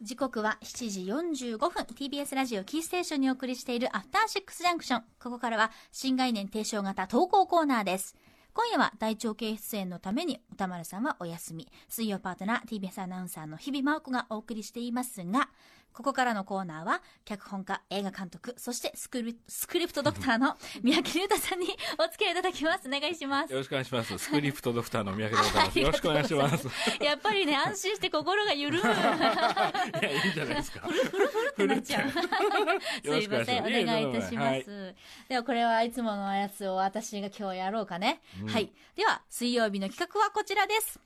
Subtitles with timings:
[0.00, 1.70] 時刻は7時45分。
[1.82, 8.16] TBS ラジオキーステーションにお送りしているアフターシックスジャンクションここからは新概念提唱型投稿コーナーです。
[8.54, 11.68] 今夜は大腸系出演のために歌丸さんはお休み。
[11.90, 15.50] 水曜パートナー TBS アナウンサーの日々真央子がお送りしていますが
[15.96, 21.68] ここからのコーナーは脚本家映画監督そしてスクリスクリプトドクターの三宅龍太さんに
[21.98, 24.18] お付き合いいただきますお願いしますよろしくお願いします。
[24.18, 25.78] スクリプトドクターの三宅でございます。
[25.78, 26.68] よろしくお願いします。
[27.02, 30.86] やっぱりね安心して心が緩む いや、いいんじゃないですか。
[30.86, 32.10] ってなっちゃう。
[32.12, 34.70] すいません、お願いいいたします。
[34.70, 34.96] はい
[35.28, 38.20] では、これはいつものやつを私が今日やろうかね。
[38.46, 38.72] はい。
[38.94, 41.00] では、水曜日の企画はこちらです。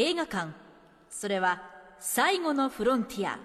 [0.00, 0.52] 映画館。
[1.10, 1.60] それは、
[1.98, 3.40] 最後のフロンティア。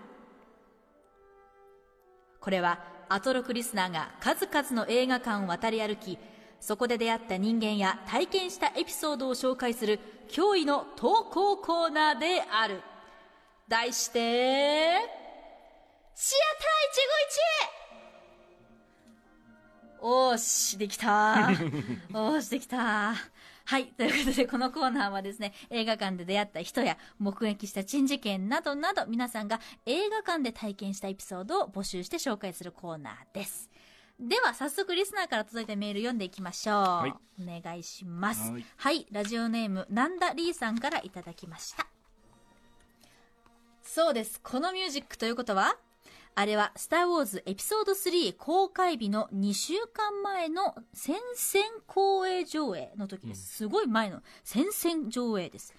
[2.39, 2.77] これは、
[3.09, 6.19] アトロクリスナーが数々の映画館を渡り歩き、
[6.59, 9.99] そこで出会った人間や体験したエピソードを紹介する
[10.29, 12.81] 驚異の投稿コーナーである。
[13.67, 14.19] 題して、
[16.13, 17.41] シアター一期一
[19.97, 21.49] 会 おーし、できた。
[22.13, 23.15] おーし、できた。
[23.73, 23.87] はい。
[23.87, 33.71] ということで、このコーナーはですね、映画館で出会った人や目撃した珍事件などなど、皆さんが映画館で体験したエピソードを募集して紹介するコーナーです。
[34.19, 37.07] では、早速リスナーから届いたメール読んでいきましょう。
[37.07, 38.51] いお願いします。
[38.51, 39.07] はいはい。
[39.11, 41.87] ラジオネーム、なんだりーさんからいただきました。
[43.81, 44.39] そうです。
[44.43, 45.77] このミュージックということは？
[46.35, 53.57] あれは、スター・ウォーズエピソード3公開日の2週間前の先々公映上映の時です。
[53.57, 55.75] すごい前の先々上映です。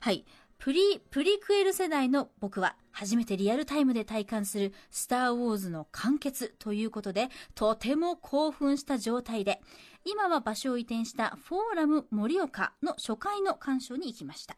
[0.00, 0.24] はい。
[0.56, 9.60] プリ、プリクエル世代の僕は初めてリアルタイムで体感するスター・ウォーズの完結ということで、とても興奮した状態で、
[10.06, 14.56] 今は場所を移転したフォーラム盛岡の初回の鑑賞に行きました。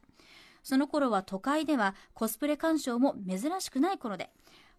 [0.62, 4.31] その頃は都会ではコスプレ鑑賞も珍しくない頃で、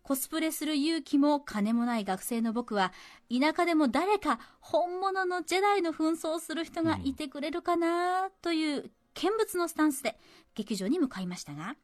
[0.03, 2.91] コスプレする勇気も金もない学生の僕は、
[3.29, 10.17] 田舎でも誰か本物のジェダイの紛争をする人がいてくれるかなという見物のスタンスで
[10.56, 11.75] 劇場に向かいましたが、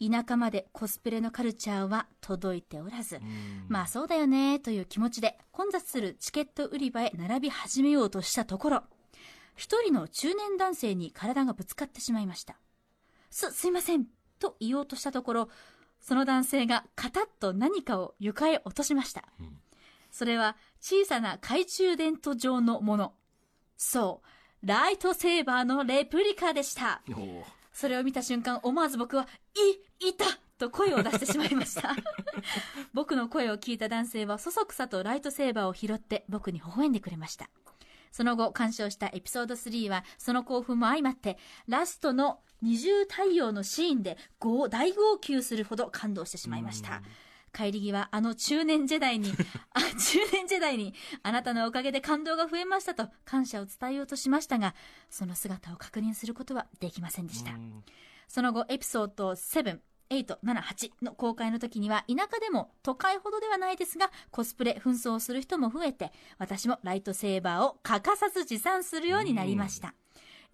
[0.00, 3.20] 田舎までコスプレのカルチャーは届いておらず、
[3.68, 8.82] まあそうだよねという気持ちで混雑するチケット売り場へ並び始めようとしたところ、
[9.56, 12.56] 一人の中年男性に体がぶつかってしまいました。
[13.30, 14.06] す、すいません、
[14.40, 15.48] と言おうとしたところ、
[16.04, 19.24] その男性がカタッと何かを床へ落としました。
[20.10, 23.14] それは小さな懐中電灯状のもの。
[23.78, 24.20] そ
[24.62, 27.00] う、ライトセーバーのレプリカでした。
[27.72, 29.26] それを見た瞬間、思わず僕は、
[30.02, 30.26] い、いた
[30.58, 31.96] と声を出してしまいました。
[32.92, 37.48] 僕の声を聞いた男性は、そそくさとライトセーバーを拾って僕に微笑んでくれました。
[38.12, 47.02] その後、鑑賞したエピソード3は、その興奮も相まって、ラストの二重太陽のシーンで、ご大号泣するほど感動してしまいました。
[47.52, 49.30] 帰り際、あの中年時代に、
[49.74, 54.74] あ、中年時代に、あなたのおかげで感動が増えましたと感謝を伝えようとしましたが、
[55.10, 57.52] その姿を確認することはできませんでした。
[58.28, 69.94] その後、エピソード7、8、7、8の公開の時には、田舎でも都会ほどではないですが、コスプレ、紛争をする人も増えて、私もライトセーバーを欠かさず持参するようになりました。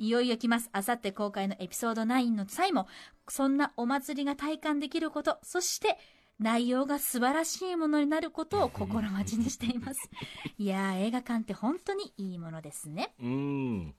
[0.00, 0.71] いよいよ来ます。
[0.72, 2.88] あさって公開のエピソード9の際も、
[3.28, 5.99] そんなお祭りが体感できること、そして、
[6.38, 10.10] 内容が素晴らしいものになることを心待ちにしています。
[10.56, 13.15] いやー、映画館って本当にいいものですね。
[13.21, 13.94] うん。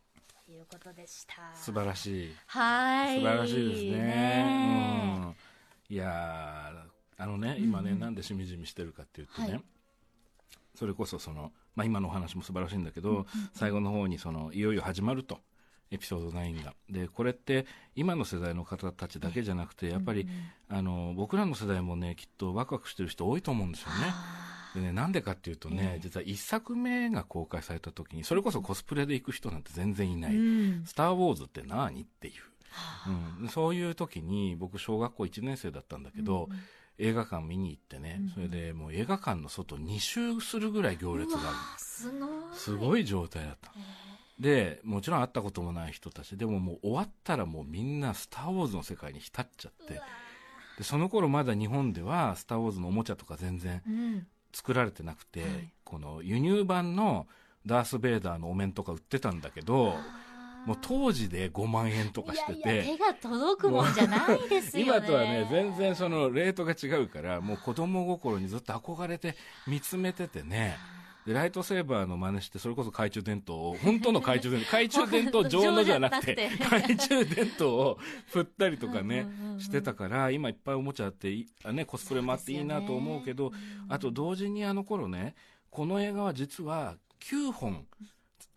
[0.47, 1.53] ということでした。
[1.53, 2.35] 素晴らしい。
[2.47, 3.19] はーい。
[3.19, 3.91] 素晴らしいですね。
[3.91, 5.35] ね
[5.89, 5.95] うん。
[5.95, 9.63] いやーあのね、今ね、なんでしみじみしてるかっていうとね、はい
[10.73, 15.39] それこそその、まあ、今のお話も素晴らしいんだけど、最後の方にそのいよいよ始まると
[15.91, 17.65] エピソード9がでこれって
[17.95, 20.27] 今の世代の方たちだけじゃなくてやっぱり、
[20.69, 24.13] あの僕らの世代もねきっとワクワクしてる人多いと思うんですよね。
[24.73, 30.35] でね、なんでかっていうとね、実は一作目が公開された時に、それこそコスプレで行く人なんて全然いない。
[30.35, 32.33] うんスター・ウォーズって何っていう。
[33.41, 36.47] うん、そういう時に僕小学校1年生だったんだけど、
[36.97, 41.47] 映画館見に行ってね、それでもう映画館の外2周するぐらい行列がある。
[41.49, 42.29] あすごい。
[42.53, 43.73] すごい状態だった。
[44.41, 50.01] で、もちろん会ったこともない人たち、でももう終わったらもうみんなスター・ウォーズの世界に浸っちゃって、
[50.77, 54.27] でその頃まだ日本ではスター・ウォーズのおもちゃとか全然うん。
[54.53, 57.27] 作られてなくて、はいこの輸入版の
[57.65, 59.95] ダース・ベイダーのお面とか売ってたんだけど、
[60.65, 64.91] もう当時で5万円とかしてて、いやいや、手が届くもんじゃないですよね。
[64.99, 69.35] 今とはね、全然そのレートが違うから、もう子供心にずっと憧れて
[69.67, 70.77] 見つめててね、
[71.25, 79.27] でライトセーバーの真似してそれこそ懐中電灯を本当の懐中電灯 懐中電灯上のじゃなくて 懐中電灯を振ったりとかね
[79.59, 83.51] してたから今いっぱいおもちゃあってねコスプレもあっていいなと思うけど
[83.87, 85.35] あと同時にあの頃ね
[85.69, 87.85] この映画は実は9本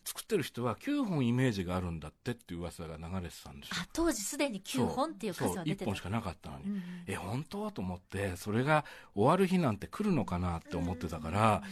[0.04, 3.76] 作ってる人は9本イメージがあるんだってっていう噂が流れてたんですよ。
[3.80, 6.82] あ当時すでに9本っていう数は出て1本しかなかったのに、うんうん。
[7.06, 7.70] え本当？
[7.70, 8.84] と思ってそれが
[9.14, 11.62] 終わる日なんて来るのかなって思ってたから、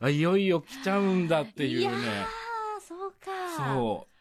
[0.00, 1.80] あいよいよ来ちゃうんだっていうね。
[1.80, 2.24] いやー
[2.80, 3.26] そうか。
[3.74, 4.12] そう。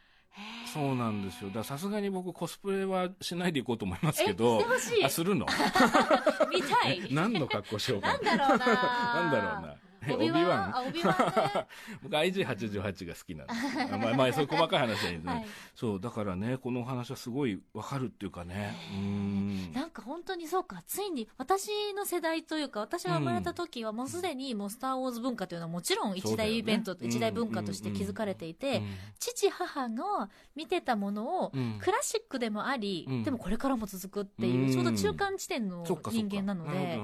[0.74, 1.50] そうなんですよ。
[1.50, 5.06] だからさすがに僕コスプレはしないでいこうと思いますけどえしてほしい。
[5.06, 5.46] あするの？
[6.52, 7.08] 見たい。
[7.14, 8.18] 何の格好しようかな。
[8.18, 9.76] んだろうななんだろうな
[10.08, 11.18] えオビワンあオビワン
[11.56, 11.68] ね
[12.02, 13.98] 僕 IG88 が好きなんです。
[13.98, 15.46] ま あまあそういう細かい話はいいんですね、はい。
[15.76, 18.76] そうだからねこのお話はすごいわかるっていうかね。
[18.94, 19.00] うー。
[19.00, 19.74] ん。
[19.74, 20.82] なんか本当にそうか。
[20.88, 28.88] ついに私の世代というか私が生まれた時はもうすでにもう「スター・ウォーズ」文化というのはもちろん一大イベント、ね一大文化として築かれていて、うん。
[29.20, 31.78] 父母が見てたものをうん。
[31.80, 33.24] クラシックでもあり、うん。
[33.24, 34.72] でもこれからも続くっていう、うん。
[34.72, 37.00] ちょうど中間地点の人間なので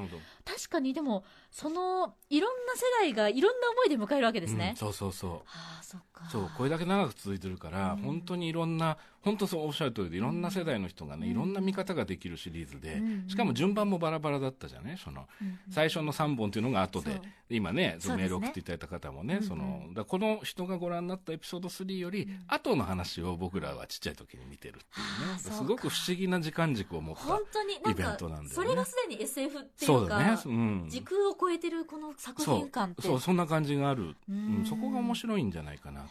[0.47, 4.69] 確かにでもそのいろんな世代がいろんな思いで迎えるわけですね。
[4.71, 5.31] うん、そうそうそう。
[5.31, 5.41] は
[5.81, 6.29] あそっか。
[6.29, 8.01] そうこれだけ長く続いてるから、うん。
[8.01, 8.97] 本当にいろんな
[9.27, 11.31] 本当そうおっしゃる通りでいろんな世代の人がね、うん。
[11.31, 15.27] いろんな見方ができるシリーズで、うんしかも順番もバラバラだったじゃないその
[15.69, 17.19] 最初の3本っていうのが後で
[17.49, 25.39] 今ねそのメール送っていただいた方もねそのだこの人がご覧になったエピソード3より後の話を僕らはちっちゃい時に見てるっていうね。
[25.39, 28.55] すごく不思議な時間軸を持った本当になんイベンかトなんだよね。
[28.55, 33.01] それがすでに SF っていううだね、うん、時空を超えてるこの作品感って。
[33.01, 33.19] そう。
[33.19, 34.61] そんな感じがある、ううん。
[34.61, 36.07] ん、そこが面白いんじゃないかなと、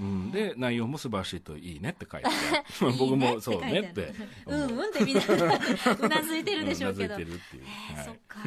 [0.00, 2.28] うん、で内容も素晴らしいといいねって書いて
[2.98, 4.12] 僕もそうねって。
[4.46, 4.60] うん。
[4.78, 5.22] うんってみんな
[6.00, 7.14] うなずいてるでしょうけど。
[7.16, 7.72] うなずいてるっていう、はい。
[7.96, 8.38] えーそっか。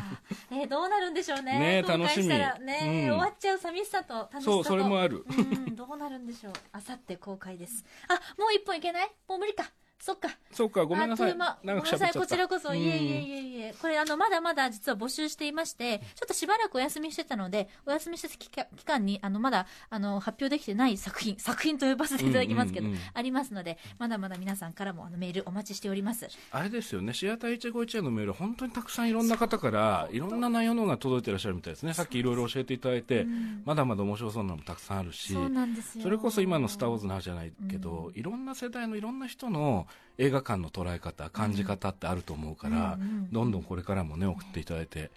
[0.51, 1.59] えーどうなるんでしょうね。
[1.59, 2.27] ね楽しみ。
[2.27, 3.18] ねえ、うん。
[3.18, 4.44] 終わっちゃう寂しさと楽しさと。
[4.45, 5.25] そうそれもある。
[5.27, 6.53] うん、どうなるんでしょう。
[6.71, 7.83] あさって公開です。
[8.07, 9.12] あ、もう一本いけない？
[9.27, 9.71] もう無理か。
[10.01, 10.30] そっか。
[10.51, 11.57] そうかごめんなさいあっ。
[11.62, 12.13] ごめんなさい。
[12.13, 12.74] こちらこそ。
[12.74, 13.75] いえいえいえいえ。
[13.81, 26.27] これ、あの、まだまだ実は募集していまして、ちょっとしばらくお休みしてたので、お休みしてた期間に、あの、まだ、あの、発表できてない作品、作品と呼ばせていただきますけど、うんうんうんありますので、まだまだ皆さんからもあのメールお待ちしております。
[26.51, 36.04] あれですよねシアター151のメール本当にたくさんいろんな方からいろんな内容のが届いてらっしゃるみたいですねさっきいろいろ教えていただいて、うんまだまだ面白そうなのもたくさんあるしそうなんですよ。
[36.04, 39.88] それこそ今の「スター・ウォーズ」の話じゃないけど、いろんな世代のいろんな人の
[40.18, 45.10] 映画館の捉え方感じ方ってあると思うから、うんうんどんどんこれからもね送っていただいて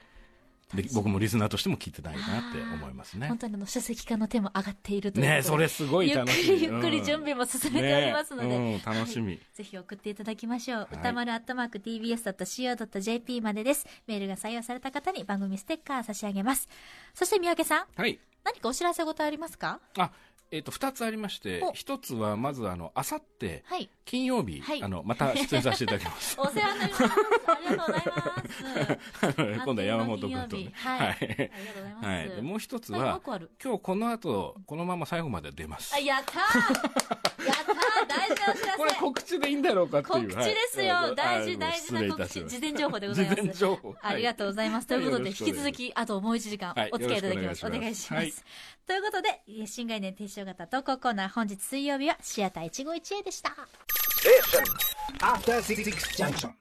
[0.72, 3.28] で僕もリスナーとしても聞いてないなって思いますね。
[3.28, 3.38] 本。
[3.38, 10.88] 当にあの書籍化の手も上がっているというねそれすごい楽しみゆっくりゆっくり準備も進めておりますので、ねうん楽しみ、ぜひ送っていただきましょう。
[10.92, 10.94] い。
[10.96, 13.86] 歌丸アットマーク tbs.co.jp までです。
[14.06, 16.68] メールが採用された方に番組ステッカー差し上げます。
[17.14, 18.18] そして三宅さん、はい。
[18.42, 19.80] 何かお知らせ事ありますか？
[19.98, 20.10] あ
[20.50, 21.72] えっ、と2つありましてお。
[21.72, 23.90] 1つはまずあのあさってはい。
[24.04, 24.82] 金曜日、はい。
[24.82, 26.36] あのまた出演させていただきます。
[26.40, 27.04] お世話になります。
[27.04, 27.08] あ
[27.70, 28.42] りがとうございま
[29.32, 29.64] す。
[29.64, 30.72] 今度は山本君とね。
[30.74, 30.98] はい。
[30.98, 31.10] はい。
[31.10, 32.06] ありがとうございます。
[32.06, 33.20] はい、でもう一つは。
[33.24, 35.94] 今日この後このまま最後まで出ます。
[35.94, 37.44] あ、やったー。
[37.46, 37.84] やったー。
[38.06, 38.78] 大事なお知らせ。
[38.78, 40.30] これ告知でいいんだろうかっていう。
[40.30, 41.14] 告知ですよ、はい。
[41.14, 42.44] 大事あ大事な告知。
[42.46, 43.36] 事前情報でございます。
[43.36, 43.94] 事前情報。
[44.02, 46.90] ありがとうございます、はいということで引き続きあともう1時間はい。
[46.92, 48.30] お付き合いいただきます、お願いしま、す。
[48.30, 48.44] す。
[48.86, 53.50] ということでえ新概念提唱型投稿コーナー本日水曜日はシアター一期一会でした。